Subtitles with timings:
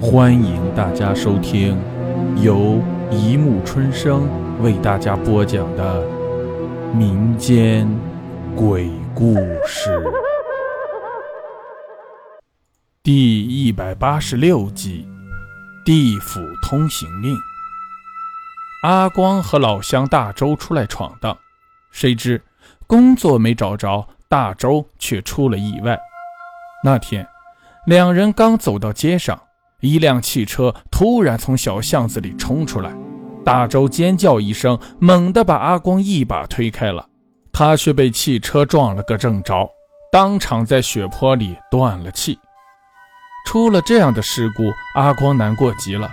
[0.00, 1.76] 欢迎大家收听
[2.40, 4.28] 由一木春生
[4.62, 6.06] 为大家播讲的
[6.94, 7.88] 民间
[8.54, 9.34] 鬼故
[9.66, 10.00] 事
[13.02, 15.04] 第一百八十六集
[15.84, 17.34] 《地府通行令》。
[18.84, 21.36] 阿光和老乡大周出来闯荡，
[21.90, 22.40] 谁知
[22.86, 25.98] 工作没找着，大周却出了意外。
[26.84, 27.26] 那天，
[27.84, 29.36] 两人刚走到街上。
[29.80, 32.92] 一辆汽车突然从小巷子里冲出来，
[33.44, 37.06] 大周尖叫一声，猛地把阿光一把推开了，
[37.52, 39.68] 他却被汽车撞了个正着，
[40.10, 42.36] 当场在血泊里断了气。
[43.46, 44.64] 出了这样的事故，
[44.96, 46.10] 阿光难过极了，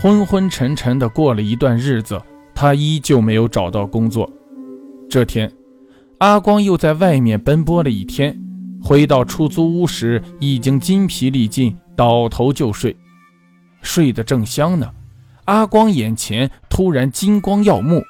[0.00, 2.18] 昏昏沉沉的过了一段日子，
[2.54, 4.26] 他依旧没有找到工作。
[5.10, 5.52] 这天，
[6.16, 8.34] 阿光又在外面奔波了一天，
[8.82, 12.96] 回到出租屋时已经筋疲力尽，倒头就睡。
[13.82, 14.90] 睡得正香呢，
[15.44, 18.02] 阿光眼前突然金光耀目，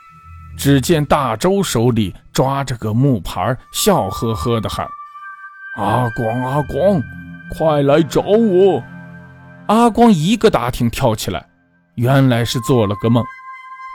[0.57, 4.87] 只见大周手里抓着个木牌，笑呵呵地喊
[5.77, 7.03] ：“阿光，阿光，
[7.57, 8.83] 快来找我！”
[9.67, 11.47] 阿光一个打挺跳起来，
[11.95, 13.25] 原来是做了个梦，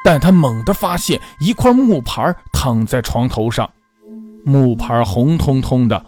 [0.03, 3.69] 但他猛地发现一块木牌躺在床头上，
[4.43, 6.03] 木牌红彤彤的，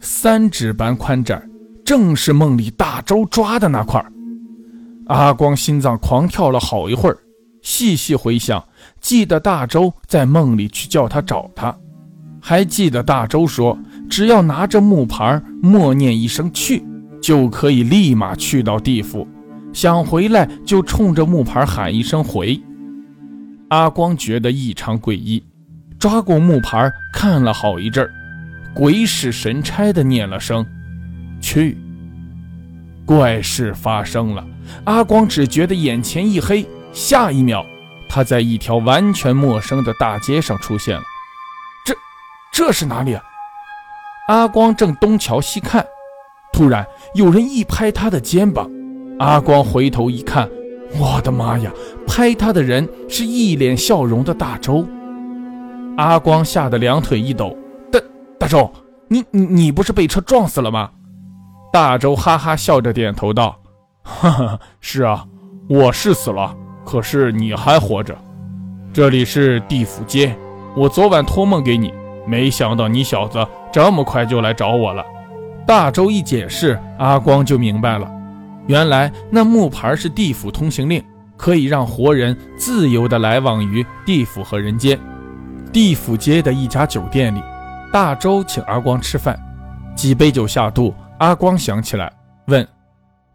[0.00, 1.42] 三指般宽窄，
[1.84, 4.04] 正是梦里大周抓的那块。
[5.06, 7.18] 阿光心脏狂跳了好一会儿，
[7.60, 8.64] 细细回想，
[9.00, 11.76] 记得大周在梦里去叫他找他，
[12.40, 16.82] 还记得大周说，只要拿着木牌，默念一声“去”，
[17.20, 19.26] 就可以立马去到地府。
[19.72, 22.58] 想回来就冲着木牌喊一声“回”。
[23.68, 25.42] 阿光觉得异常诡异，
[25.98, 28.10] 抓过木牌看了好一阵儿，
[28.74, 30.64] 鬼使神差的念了声
[31.42, 31.76] “去”。
[33.04, 34.46] 怪事发生了，
[34.84, 37.64] 阿光只觉得眼前一黑，下一秒，
[38.08, 41.02] 他在一条完全陌生的大街上出现了。
[41.84, 41.94] 这，
[42.52, 43.22] 这是哪里啊？
[44.28, 45.86] 阿光正东瞧西看，
[46.52, 48.70] 突然有人一拍他的肩膀，
[49.18, 50.48] 阿光回头一看，
[50.98, 51.70] 我的妈呀！
[52.06, 54.86] 拍他的人是一脸笑容的大周。
[55.96, 57.56] 阿光吓得两腿一抖，
[57.90, 58.00] 大
[58.38, 58.72] 大周，
[59.08, 60.90] 你你你不是被车撞死了吗？
[61.72, 63.58] 大周哈哈笑着点头道
[64.04, 65.24] ：“哈哈，是啊，
[65.66, 66.54] 我是死了，
[66.84, 68.14] 可是你还活着。
[68.92, 70.36] 这里是地府街，
[70.76, 71.92] 我昨晚托梦给你，
[72.26, 75.04] 没想到你小子这么快就来找我了。”
[75.66, 78.06] 大周一解释，阿光就明白了，
[78.66, 81.02] 原来那木牌是地府通行令，
[81.38, 85.00] 可以让活人自由地来往于地府和人间。
[85.72, 87.42] 地府街的一家酒店里，
[87.90, 89.34] 大周请阿光吃饭，
[89.96, 90.94] 几杯酒下肚。
[91.18, 92.12] 阿光想起来，
[92.48, 92.66] 问：“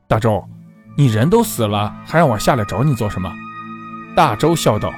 [0.07, 0.43] 大周，
[0.95, 3.31] 你人都死了，还让我下来找你做什么？”
[4.15, 4.93] 大周笑道：“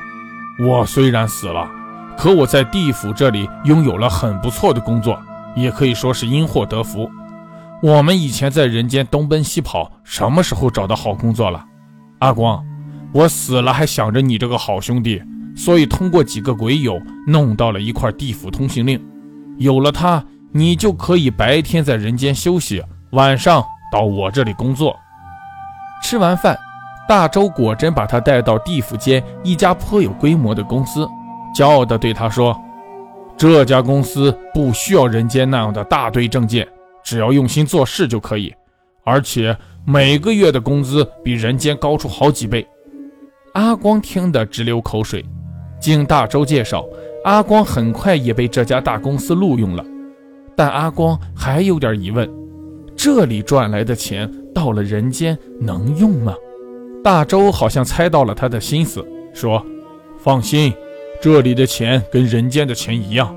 [0.60, 1.70] 我虽然死了，
[2.18, 5.20] 可我在地府这里拥有了很不错的工作，
[5.56, 7.10] 也可以说是因祸得福。
[7.84, 11.64] 我们以前在人间东奔西跑，什么时候找到好工作了？
[12.20, 12.64] 阿光，
[13.14, 15.22] 我死了还想着你这个好兄弟，
[15.56, 19.04] 所以通过几个鬼友弄到了一块地府通行令，
[19.58, 20.24] 有了它。”
[20.54, 24.94] 你就可以白天在人间休息，晚上到我这里工作。
[26.02, 26.58] 吃完饭，
[27.08, 31.08] 大周果真把他带到地府间一家颇有规模的公司，
[31.56, 32.60] 骄傲地对他说
[33.38, 36.68] ：“这家公司不需要人间那样的大堆证件，
[37.04, 38.54] 只要用心做事就可以，
[39.04, 42.68] 而且每个月的工资比人间高出好几倍。”
[43.54, 45.26] 阿光听得直流口水。
[45.80, 46.86] 经大周介绍，
[47.24, 49.84] 阿光很快也被这家大公司录用了。
[50.56, 52.30] 但阿光还有点疑问：
[53.04, 56.36] 这里赚来的钱到了人间能用吗？
[57.04, 59.04] 大周好像猜到了他的心思，
[59.34, 59.66] 说
[60.24, 60.72] ：“放心，
[61.20, 63.36] 这里的钱跟人间的钱一样。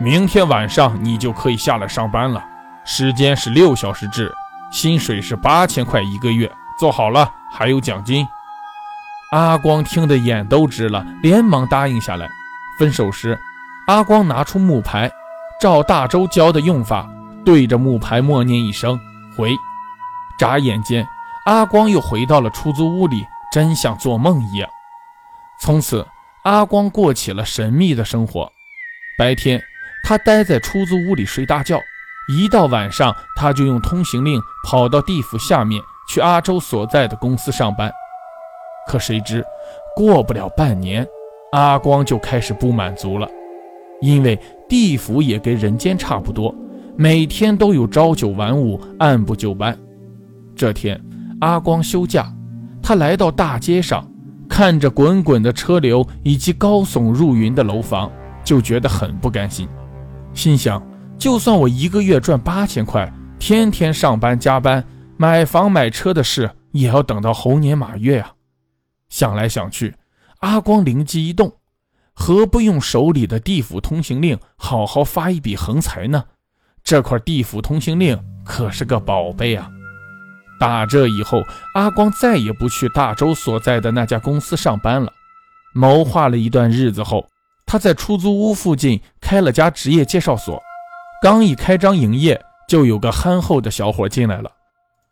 [0.00, 2.44] 明天晚上你就可以下来上班了，
[2.84, 4.28] 时间是六小时制，
[4.72, 8.26] 薪水是八千块一个月，做好了还有奖金。”
[9.30, 12.28] 阿光听得眼都直了，连忙答应下来。
[12.76, 13.38] 分手时，
[13.86, 15.08] 阿光拿出木牌。
[15.60, 17.08] 照大周教的用法，
[17.46, 18.98] 对着木牌默念一声
[19.38, 19.56] “回”，
[20.36, 21.06] 眨眼间，
[21.44, 24.68] 阿光又回到了出租屋里，真像做梦一样。
[25.62, 26.04] 从此，
[26.42, 28.50] 阿光过起了神秘的生活。
[29.16, 29.62] 白天，
[30.02, 31.78] 他待在出租屋里睡大觉；
[32.28, 37.88] 一到晚上，他就用通行令跑到地府下面去阿周所在的公司上班。
[38.88, 39.44] 可谁知，
[39.94, 41.06] 过不了半年，
[41.52, 43.28] 阿光就开始不满足了。
[44.00, 44.36] 因为
[44.68, 46.52] 地府也跟人间差不多，
[46.98, 49.76] 每天都有朝九晚五、按部就班。
[50.54, 50.98] 这天，
[51.40, 52.34] 阿光休假
[52.82, 54.10] 他来到大街上，
[54.48, 58.10] 看着滚滚的车流以及高耸入云的楼房，
[58.42, 59.68] 就觉得很不甘心，
[60.32, 60.82] 心想：
[61.18, 64.82] 就算我一个月赚八千块，天天上班加班，
[65.18, 68.32] 买房买车的事也要等到猴年马月啊！
[69.10, 69.94] 想来想去，
[70.38, 71.52] 阿光灵机一动，
[72.14, 76.24] 何不用手里的地府通行令好好发一笔横财呢？
[76.86, 79.68] 这块地府通行令可是个宝贝啊！
[80.60, 81.42] 打这以后，
[81.74, 85.12] 阿光再也不去大周所在的那家公司上班了。
[85.74, 87.26] 谋划了一段日子后，
[87.66, 90.62] 他在出租屋附近开了家职业介绍所。
[91.20, 94.48] 刚一开张营业，就有个憨厚的小伙进来了。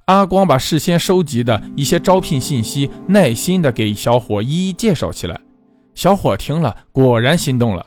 [0.05, 5.41] 阿光把事先收集的一些招聘信息耐心地给小伙一一介绍起来。
[5.97, 7.85] 小伙听了，果然心动了。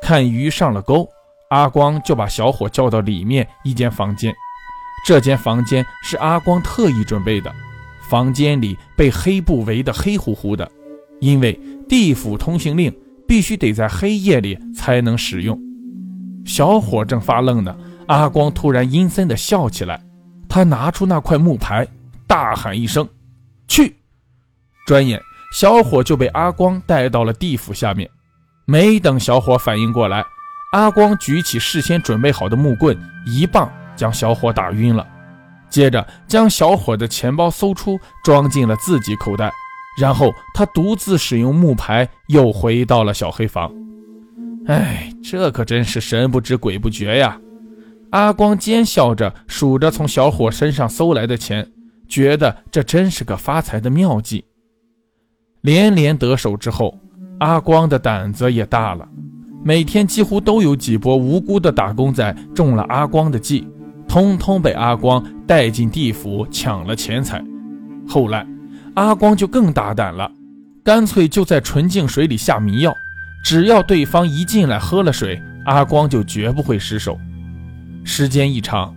[0.00, 1.08] 看鱼上了钩。
[1.50, 4.34] 阿光就把小伙叫到里面一间房间，
[5.06, 7.52] 这间房间是阿光特意准备的。
[8.08, 10.70] 房间里被黑布围得黑乎乎的，
[11.20, 11.58] 因为
[11.88, 12.94] 地府通行令
[13.26, 15.58] 必须得在黑夜里才能使用。
[16.44, 17.76] 小伙正发愣呢，
[18.06, 20.00] 阿光突然阴森地笑起来。
[20.48, 21.86] 他拿出那块木牌，
[22.26, 23.06] 大喊一声
[23.66, 23.96] ：“去！”
[24.86, 25.20] 转眼，
[25.52, 28.08] 小伙就被阿光带到了地府下面。
[28.64, 30.24] 没等小伙反应过来，
[30.76, 32.94] 阿光举起事先准备好的木棍，
[33.24, 35.06] 一棒将小伙打晕了。
[35.70, 39.50] 接着将小伙的钱包搜出，装进了自己口袋。
[39.98, 43.72] 然后他独自使用木牌，又回到了小黑房。
[44.66, 47.40] 哎，这可真是神不知鬼不觉呀！
[48.10, 51.66] 阿光奸笑着数着从小伙身上搜来的钱，
[52.06, 54.44] 觉得这真是个发财的妙计。
[55.62, 56.98] 连连得手之后，
[57.40, 59.08] 阿光的胆子也大了。
[59.66, 63.66] 每天几乎都有几波无辜的打工仔中了阿光的计，
[64.06, 67.44] 通通被阿光带进地府抢了钱财。
[68.06, 68.46] 后来，
[68.94, 70.30] 阿光就更大胆了，
[70.84, 72.94] 干脆就在纯净水里下迷药，
[73.42, 77.18] 只要对方一进来喝了水，阿光就绝不会失手。
[78.04, 78.94] 时间一长，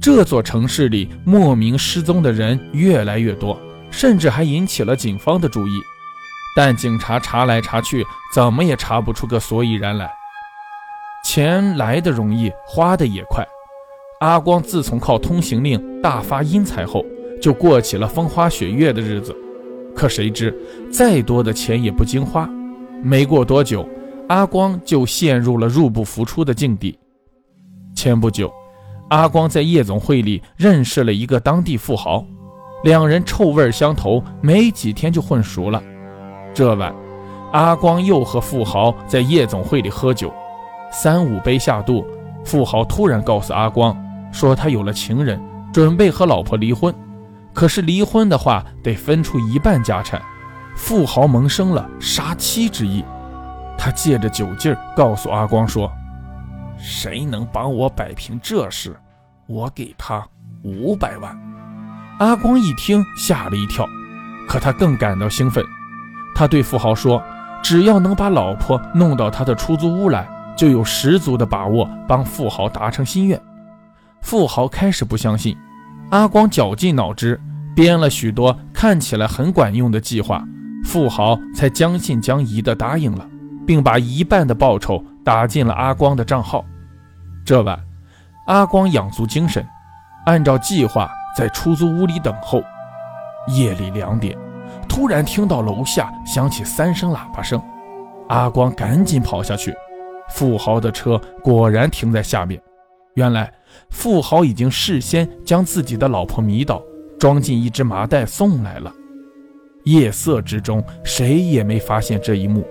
[0.00, 3.60] 这座城市里莫名失踪的人越来越多，
[3.90, 5.72] 甚至还引起了警方的注意。
[6.56, 8.02] 但警察查来查去，
[8.34, 10.10] 怎么也查不出个所以然来。
[11.22, 13.46] 钱来的容易，花的也快。
[14.20, 17.04] 阿光自从靠通行令大发阴财后，
[17.42, 19.36] 就过起了风花雪月的日子。
[19.94, 20.56] 可谁知，
[20.90, 22.48] 再多的钱也不经花。
[23.02, 23.86] 没过多久，
[24.28, 26.98] 阿光就陷入了入不敷出的境地。
[27.94, 28.50] 前不久，
[29.10, 32.24] 阿光在夜总会里认识了一个当地富豪，
[32.84, 35.82] 两人臭味相投，没几天就混熟了。
[36.56, 36.94] 这晚，
[37.52, 40.32] 阿光又和富豪在夜总会里喝酒，
[40.90, 42.02] 三五杯下肚，
[42.46, 43.94] 富豪突然告诉阿光，
[44.32, 45.38] 说他有了情人，
[45.70, 46.94] 准备和老婆离婚。
[47.52, 50.18] 可是离婚的话得分出一半家产。
[50.74, 53.04] 富豪萌生了杀妻之意，
[53.76, 55.92] 他借着酒劲儿告诉阿光说
[56.80, 58.98] ：“谁能帮我摆平这事，
[59.46, 60.26] 我给他
[60.62, 61.38] 五百万。”
[62.18, 63.86] 阿光一听吓了一跳，
[64.48, 65.62] 可他更感到兴奋。
[66.38, 67.22] 他对富豪说
[67.64, 73.40] ：“只要能把老婆弄到他的出租屋来，就有十足的把握帮富豪达成心愿。”
[74.20, 75.56] 富豪开始不相信，
[76.10, 77.40] 阿光绞尽脑汁
[77.74, 80.44] 编了许多看起来很管用的计划，
[80.84, 83.26] 富豪才将信将疑地答应了，
[83.66, 86.62] 并把一半的报酬打进了阿光的账号。
[87.46, 87.80] 这晚，
[88.46, 89.66] 阿光养足精神，
[90.26, 92.62] 按照计划在出租屋里等候。
[93.48, 94.36] 夜里两点。
[94.96, 97.60] 突然听到楼下响起三声喇叭声，
[98.28, 99.74] 阿光赶紧跑下去。
[100.30, 102.58] 富豪的车果然停在下面。
[103.12, 103.52] 原来
[103.90, 106.82] 富豪已经事先将自己的老婆迷倒，
[107.18, 108.90] 装进一只麻袋送来了。
[109.84, 112.64] 夜色之中，谁也没发现这一幕。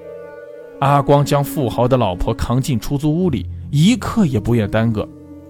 [0.79, 5.08] 阿光将富豪的老婆扛进出租屋里，一刻也不愿耽搁。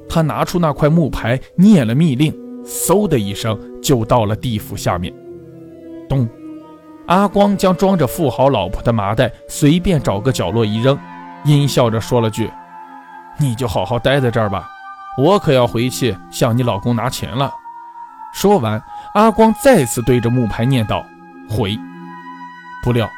[0.10, 5.13] 他拿出那块木牌，念了密令，嗖的一声就到了地府下面。
[6.10, 6.27] 咚。
[7.08, 10.98] 阿光将装着富豪老婆的麻袋随便找个角落一扔，
[11.44, 12.52] 阴笑着说了句
[13.38, 14.68] ：“你就好好待在这儿吧，
[15.18, 17.52] 我可要回去向你老公拿钱了。”
[18.34, 18.82] 说完，
[19.14, 21.06] 阿光再次对着木牌念道
[21.50, 21.78] ：“回。”
[22.84, 23.10] 不料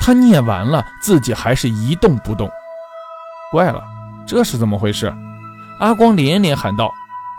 [0.00, 2.50] 他念完了，自己还是一动不动。
[3.50, 3.82] 怪了，
[4.26, 5.12] 这是怎么回事？
[5.80, 6.92] 阿光连连喊道：“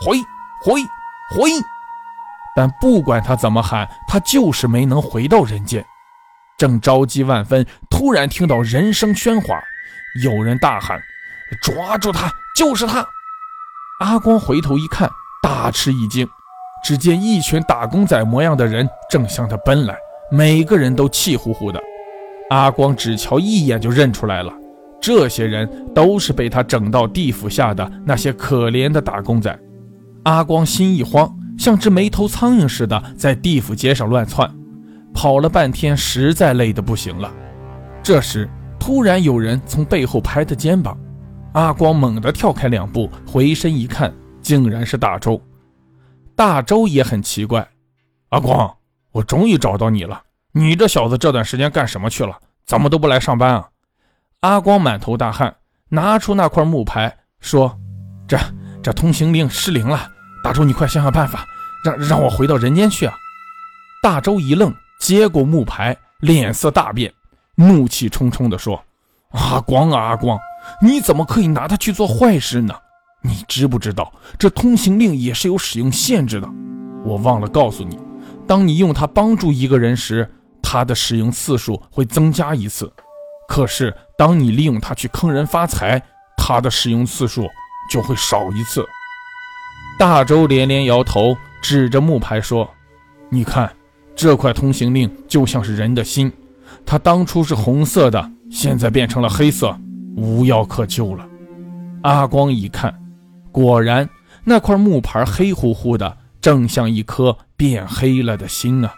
[0.06, 0.18] 回，
[0.62, 0.82] 回，
[1.36, 1.50] 回！”
[2.56, 5.84] 但不管他怎么喊，他就是没能回到人间。
[6.64, 9.62] 正着急万分，突然听到人声喧哗，
[10.24, 10.98] 有人大喊
[11.62, 13.06] ：“抓住他，就是他！”
[14.00, 15.10] 阿光回头一看，
[15.42, 16.26] 大吃一惊，
[16.82, 19.94] 只见一群打工仔模样的人正向他奔来，
[20.32, 21.78] 每个人都气呼呼的。
[22.50, 24.54] 阿光只瞧一眼就认出来了，
[25.02, 29.54] 这些人都是被他整到地府下的那些可怜的打工仔。
[30.24, 31.30] 阿光心一慌，
[31.60, 34.50] 像只没头苍蝇似的在地府街上乱窜，
[35.14, 37.32] 跑了半天，实在累得不行了。
[38.02, 40.98] 这时，突然有人从背后拍他肩膀，
[41.54, 45.42] 阿光猛地跳开两步，回身一看，竟然是大周。
[46.36, 47.68] 大周也很奇怪
[48.30, 48.76] ：“阿光，
[49.12, 50.22] 我终于找到你了。”
[50.56, 52.38] 你这小子这段时间干什么去了？
[52.66, 53.70] 怎么都不来上班啊？
[54.42, 55.56] 阿光满头大汗，
[55.90, 57.80] 拿出那块木牌，说
[58.28, 58.38] ：“这
[58.82, 60.10] 这通行令失灵了，
[60.44, 61.46] 大周你快想想办法，
[61.84, 63.16] 让让我回到人间去啊！”
[64.04, 67.14] 大周一愣，接过木牌，脸色大变，
[67.56, 68.82] 怒气冲冲地说
[69.36, 70.40] ：“阿光啊阿光，
[70.82, 72.74] 你怎么可以拿它去做坏事呢？
[73.22, 76.48] 你知不知道这通行令也是有使用限制的？
[77.04, 78.00] 我忘了告诉你，
[78.48, 80.26] 当你用它帮助一个人时。”
[80.66, 82.92] 它的使用次数会增加一次，
[83.48, 86.02] 可是当你利用它去坑人发财，
[86.38, 87.48] 它的使用次数
[87.92, 88.84] 就会少一次。
[90.00, 92.68] 大周连连摇头，指着木牌说
[93.30, 93.72] ：“你看，
[94.16, 96.32] 这块通行令就像是人的心，
[96.86, 99.78] 它当初是红色的，现在变成了黑色，
[100.16, 101.28] 无药可救了。”
[102.04, 102.94] 阿光一看，
[103.52, 104.10] 果然
[104.44, 108.94] 那块木牌黑乎乎的，正像一颗变黑了的心啊！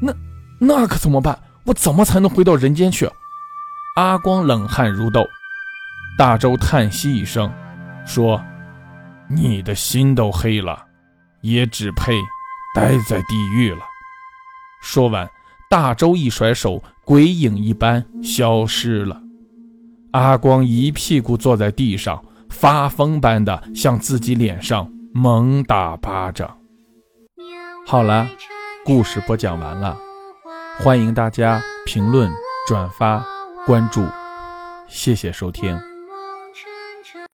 [0.00, 0.12] 那。
[0.60, 1.38] 那可怎么办？
[1.66, 3.08] 我怎么才能回到人间去？
[3.94, 5.24] 阿光冷汗如豆。
[6.18, 7.48] 大周叹息一声，
[8.04, 8.42] 说
[9.30, 10.84] ：“你的心都黑了，
[11.42, 12.12] 也只配
[12.74, 13.78] 待在地狱了。”
[14.90, 15.28] 说完，
[15.68, 19.20] 大周一甩手，鬼影一般消失了。
[20.12, 26.56] 阿光一屁股坐在地上，发疯般的向自己脸上猛打巴掌。
[27.86, 28.26] 好了，
[28.82, 29.94] 故事播讲完了。
[30.78, 32.32] 欢迎大家评论、
[32.66, 33.22] 转发、
[33.66, 34.02] 关注，
[34.88, 35.78] 谢谢收听。